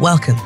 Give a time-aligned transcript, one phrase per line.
[0.00, 0.38] Welcome,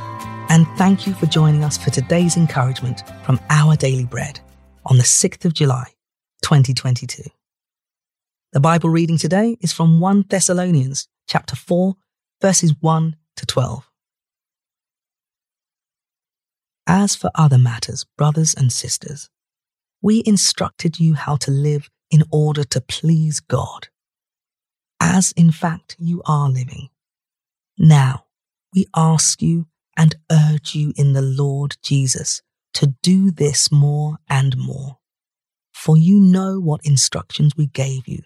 [0.49, 4.41] and thank you for joining us for today's encouragement from Our Daily Bread
[4.85, 5.93] on the 6th of July,
[6.43, 7.23] 2022.
[8.53, 11.95] The Bible reading today is from 1 Thessalonians chapter 4,
[12.43, 13.89] verses 1 to 12.
[16.89, 19.31] As for other matters, brothers and sisters,
[20.03, 23.87] we instructed you how to live in order to please God,
[24.99, 26.89] as in fact you are living.
[27.79, 28.24] Now,
[28.75, 32.43] we ask you and urge you in the Lord Jesus
[32.75, 34.99] to do this more and more.
[35.73, 38.23] For you know what instructions we gave you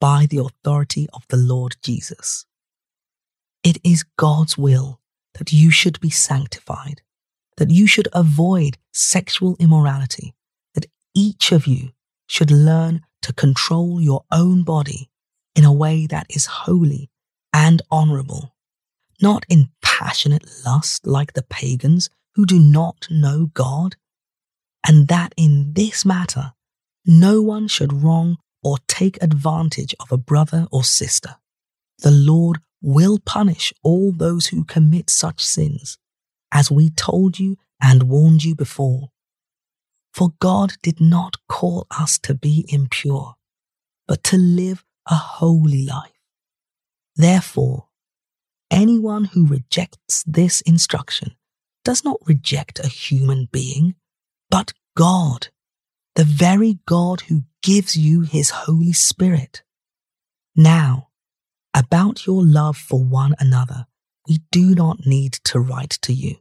[0.00, 2.46] by the authority of the Lord Jesus.
[3.64, 5.00] It is God's will
[5.34, 7.02] that you should be sanctified,
[7.56, 10.34] that you should avoid sexual immorality,
[10.74, 11.90] that each of you
[12.28, 15.10] should learn to control your own body
[15.56, 17.10] in a way that is holy
[17.52, 18.54] and honorable
[19.20, 23.96] not in passionate lust like the pagans who do not know God,
[24.86, 26.52] and that in this matter
[27.04, 31.36] no one should wrong or take advantage of a brother or sister.
[32.00, 35.98] The Lord will punish all those who commit such sins,
[36.52, 39.10] as we told you and warned you before.
[40.12, 43.34] For God did not call us to be impure,
[44.06, 46.12] but to live a holy life.
[47.16, 47.87] Therefore,
[48.70, 51.34] Anyone who rejects this instruction
[51.84, 53.94] does not reject a human being,
[54.50, 55.48] but God,
[56.14, 59.62] the very God who gives you his Holy Spirit.
[60.54, 61.08] Now,
[61.74, 63.86] about your love for one another,
[64.28, 66.36] we do not need to write to you,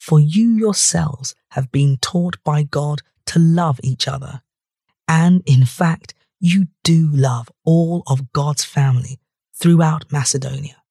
[0.00, 4.42] for you yourselves have been taught by God to love each other.
[5.06, 9.20] And in fact, you do love all of God's family
[9.54, 10.81] throughout Macedonia.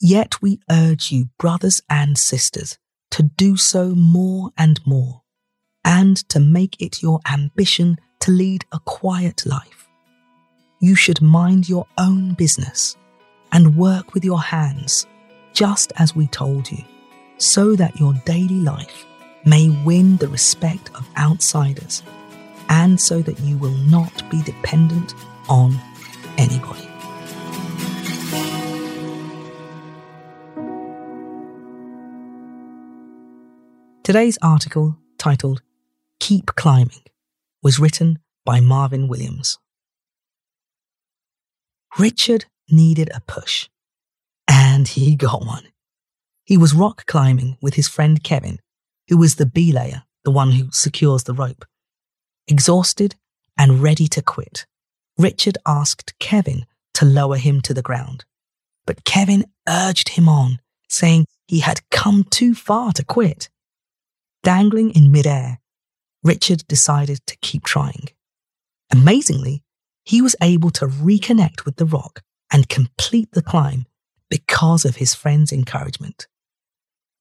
[0.00, 2.78] Yet we urge you, brothers and sisters,
[3.10, 5.22] to do so more and more,
[5.84, 9.88] and to make it your ambition to lead a quiet life.
[10.80, 12.96] You should mind your own business
[13.50, 15.06] and work with your hands,
[15.52, 16.84] just as we told you,
[17.38, 19.04] so that your daily life
[19.44, 22.04] may win the respect of outsiders,
[22.68, 25.14] and so that you will not be dependent
[25.48, 25.76] on
[26.36, 26.87] anybody.
[34.08, 35.60] Today's article, titled
[36.18, 37.02] Keep Climbing,
[37.62, 39.58] was written by Marvin Williams.
[41.98, 43.68] Richard needed a push,
[44.48, 45.64] and he got one.
[46.42, 48.60] He was rock climbing with his friend Kevin,
[49.08, 51.66] who was the belayer, the one who secures the rope.
[52.46, 53.14] Exhausted
[53.58, 54.64] and ready to quit,
[55.18, 56.64] Richard asked Kevin
[56.94, 58.24] to lower him to the ground.
[58.86, 63.50] But Kevin urged him on, saying he had come too far to quit.
[64.48, 65.60] Dangling in midair,
[66.22, 68.08] Richard decided to keep trying.
[68.90, 69.62] Amazingly,
[70.06, 73.84] he was able to reconnect with the rock and complete the climb
[74.30, 76.28] because of his friend's encouragement.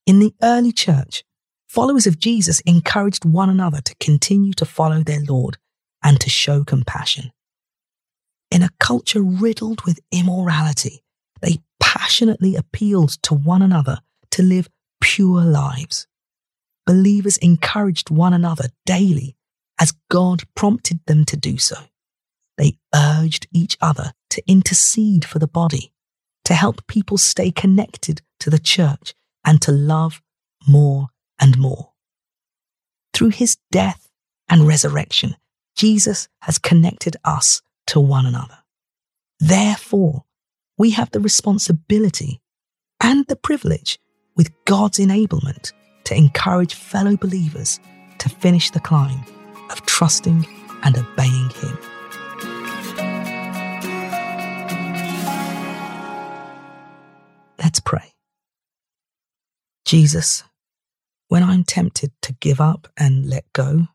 [0.05, 1.25] In the early church,
[1.67, 5.57] followers of Jesus encouraged one another to continue to follow their Lord
[6.01, 7.33] and to show compassion.
[8.51, 11.03] In a culture riddled with immorality,
[11.41, 13.99] they passionately appealed to one another
[14.31, 14.69] to live
[15.01, 16.07] pure lives
[16.87, 19.35] believers encouraged one another daily
[19.79, 21.75] as God prompted them to do so.
[22.57, 25.93] They urged each other to intercede for the body,
[26.45, 29.13] to help people stay connected to the church
[29.45, 30.21] and to love
[30.67, 31.09] more
[31.39, 31.91] and more.
[33.13, 34.09] Through his death
[34.49, 35.35] and resurrection,
[35.75, 38.59] Jesus has connected us to one another.
[39.39, 40.23] Therefore,
[40.77, 42.41] we have the responsibility
[43.01, 43.99] and the privilege,
[44.35, 45.73] with God's enablement,
[46.07, 47.81] to encourage fellow believers
[48.17, 49.19] to finish the climb
[49.69, 50.47] of trusting
[50.83, 51.77] and obeying Him.
[57.59, 58.13] Let's pray.
[59.85, 60.45] Jesus,
[61.27, 63.87] when I'm tempted to give up and let go,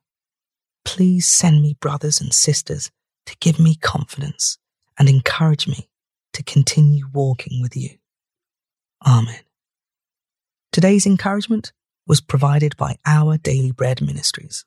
[0.84, 2.90] please send me brothers and sisters
[3.24, 4.58] to give me confidence
[4.98, 5.88] and encourage me
[6.34, 7.96] to continue walking with you.
[9.06, 9.40] Amen.
[10.72, 11.72] Today's encouragement
[12.12, 14.66] was provided by Our Daily Bread Ministries.